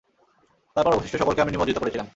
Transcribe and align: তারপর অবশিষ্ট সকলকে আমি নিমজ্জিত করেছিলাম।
তারপর 0.75 0.93
অবশিষ্ট 0.93 1.15
সকলকে 1.15 1.41
আমি 1.41 1.51
নিমজ্জিত 1.51 1.77
করেছিলাম। 1.79 2.07